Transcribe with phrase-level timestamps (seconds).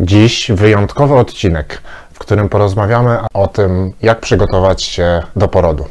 [0.00, 5.84] Dziś wyjątkowy odcinek, w którym porozmawiamy o tym, jak przygotować się do porodu.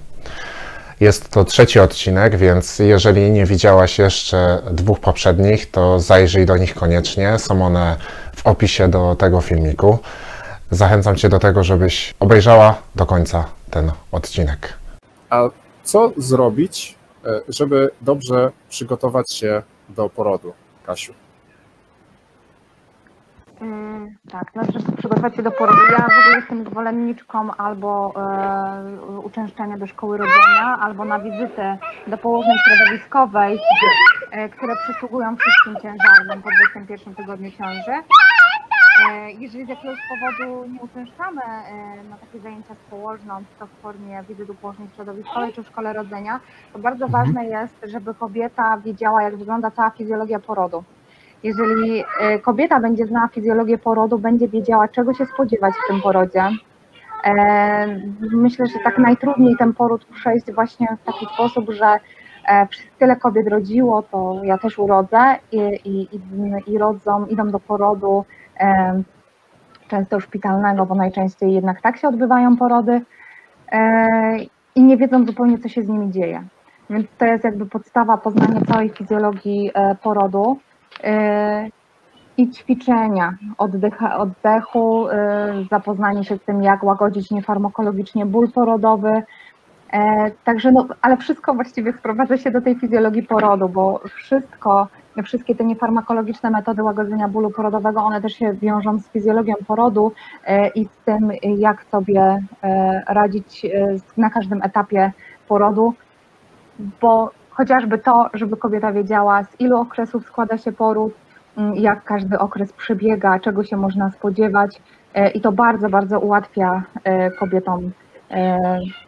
[1.00, 6.76] Jest to trzeci odcinek, więc jeżeli nie widziałaś jeszcze dwóch poprzednich, to zajrzyj do nich
[6.76, 7.40] koniecznie.
[7.40, 7.98] Są one
[8.36, 9.98] w opisie do tego filmiku.
[10.72, 14.74] Zachęcam Cię do tego, żebyś obejrzała do końca ten odcinek.
[15.30, 15.50] A
[15.84, 20.54] co zrobić, e, żeby dobrze przygotować się do porodu,
[20.86, 21.14] Kasiu?
[23.62, 25.80] Mm, Tak, no żeby przygotować się do porodu.
[25.92, 32.18] Ja w ogóle jestem zwolenniczką albo e, uczęszczania do szkoły rodzenia, albo na wizytę do
[32.18, 33.60] położnej środowiskowej,
[34.32, 37.92] e, które przysługują wszystkim ciężarnym po 21 tygodniu ciąży.
[39.12, 43.68] E, jeżeli z jakiegoś powodu nie uczęszczamy e, na takie zajęcia z położną, czy to
[43.68, 46.40] w formie wizyty położnej środowiskowej, czy w szkole rodzenia,
[46.74, 50.84] to bardzo ważne jest, żeby kobieta wiedziała, jak wygląda cała fizjologia porodu.
[51.44, 56.44] Jeżeli e, kobieta będzie znała fizjologię porodu, będzie wiedziała, czego się spodziewać w tym porodzie.
[57.24, 58.00] E,
[58.32, 62.00] Myślę, że tak najtrudniej ten poród przejść właśnie w taki sposób, że
[62.48, 62.68] e,
[63.00, 66.20] tyle kobiet rodziło, to ja też urodzę i, i, i,
[66.68, 68.26] i rodzą, idą do porodu
[69.88, 73.02] często szpitalnego, bo najczęściej jednak tak się odbywają porody
[74.76, 76.44] i nie wiedzą zupełnie, co się z nimi dzieje.
[76.90, 79.72] Więc to jest jakby podstawa poznania całej fizjologii
[80.04, 80.60] porodu.
[81.04, 81.70] E,
[82.38, 85.14] i ćwiczenia, oddycha, oddechu, y,
[85.72, 89.24] zapoznanie się z tym, jak łagodzić niefarmakologicznie ból porodowy.
[89.94, 94.88] E, Także, no, ale wszystko właściwie sprowadza się do tej fizjologii porodu, bo wszystko,
[95.24, 100.12] wszystkie te niefarmakologiczne metody łagodzenia bólu porodowego, one też się wiążą z fizjologią porodu
[100.46, 103.70] e, i z tym, jak sobie e, radzić e,
[104.18, 105.12] na każdym etapie
[105.48, 105.94] porodu,
[107.02, 111.14] bo chociażby to, żeby kobieta wiedziała, z ilu okresów składa się poród,
[111.58, 114.82] mm, jak każdy okres przebiega, czego się można spodziewać
[115.14, 117.92] e, i to bardzo, bardzo ułatwia e, kobietom
[118.32, 118.60] e,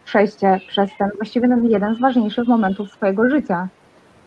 [0.06, 3.68] przejście przez ten właściwie no, jeden z ważniejszych momentów swojego życia.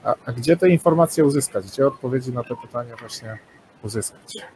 [0.05, 1.67] A, a gdzie te informacje uzyskać?
[1.67, 3.39] Gdzie odpowiedzi na te pytania właśnie
[3.83, 4.47] uzyskać?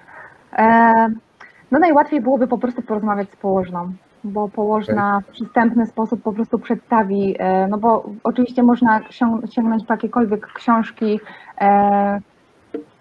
[1.70, 3.92] No najłatwiej byłoby po prostu porozmawiać z położną,
[4.26, 9.84] bo położna w przystępny sposób po prostu przedstawi, e, no bo oczywiście można sięg- sięgnąć
[9.86, 11.20] po jakiekolwiek książki,
[11.60, 12.20] e,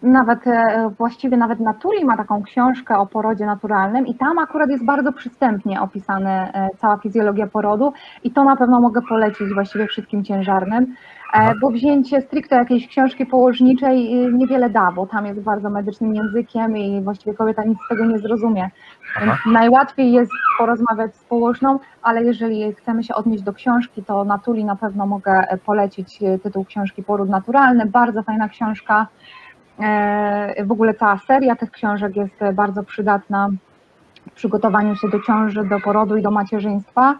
[0.05, 4.85] nawet e, właściwie nawet Naturi ma taką książkę o porodzie naturalnym i tam akurat jest
[4.85, 7.93] bardzo przystępnie opisana e, cała fizjologia porodu
[8.23, 10.95] i to na pewno mogę polecić właściwie wszystkim ciężarnym,
[11.33, 16.15] e, bo wzięcie stricte jakiejś książki położniczej y, niewiele da, bo tam jest bardzo medycznym
[16.15, 18.69] językiem i właściwie kobieta nic z tego nie zrozumie.
[19.15, 19.37] Aha.
[19.51, 24.65] najłatwiej jest porozmawiać z położną, ale jeżeli chcemy się odnieść do książki, to na Tuli
[24.65, 29.07] na pewno mogę polecić tytuł książki Poród Naturalny, bardzo fajna książka.
[29.79, 33.49] E, W ogóle cała seria tych książek jest bardzo przydatna
[34.31, 37.19] w przygotowaniu się do ciąży, do porodu i do macierzyństwa.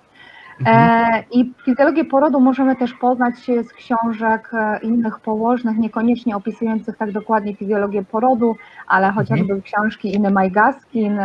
[0.66, 7.12] E, I fizjologię porodu możemy też poznać z książek e, innych położnych, niekoniecznie opisujących tak
[7.12, 8.56] dokładnie fizjologię porodu,
[8.88, 11.20] ale chociażby książki Iny Majgaskin,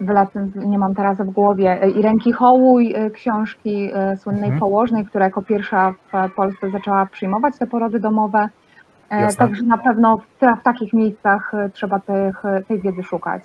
[0.00, 4.60] wylecę, nie mam teraz w głowie, e, i Ręki Hołuj, e, książki e, słynnej Mhm.
[4.60, 8.48] położnej, która jako pierwsza w Polsce zaczęła przyjmować te porody domowe.
[9.10, 9.46] Jasne.
[9.46, 13.42] Także na pewno w, w takich miejscach trzeba tych, tej wiedzy szukać.